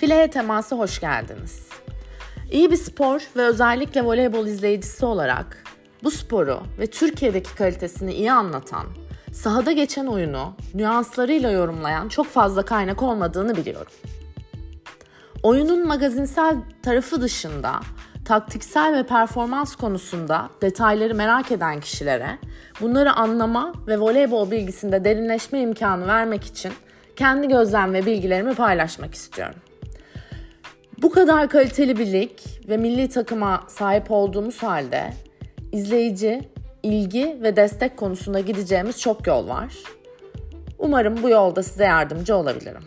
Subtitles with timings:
[0.00, 1.68] Fileye teması hoş geldiniz.
[2.50, 5.64] İyi bir spor ve özellikle voleybol izleyicisi olarak
[6.02, 8.86] bu sporu ve Türkiye'deki kalitesini iyi anlatan,
[9.32, 13.92] sahada geçen oyunu nüanslarıyla yorumlayan çok fazla kaynak olmadığını biliyorum.
[15.42, 17.80] Oyunun magazinsel tarafı dışında
[18.24, 22.38] taktiksel ve performans konusunda detayları merak eden kişilere
[22.80, 26.72] bunları anlama ve voleybol bilgisinde derinleşme imkanı vermek için
[27.16, 29.60] kendi gözlem ve bilgilerimi paylaşmak istiyorum.
[31.02, 32.30] Bu kadar kaliteli bir lig
[32.68, 35.10] ve milli takıma sahip olduğumuz halde
[35.72, 36.40] izleyici,
[36.82, 39.74] ilgi ve destek konusunda gideceğimiz çok yol var.
[40.78, 42.82] Umarım bu yolda size yardımcı olabilirim.